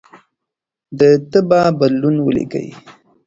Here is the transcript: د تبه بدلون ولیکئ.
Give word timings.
د 0.99 1.01
تبه 1.31 1.61
بدلون 1.79 2.15
ولیکئ. 2.21 2.67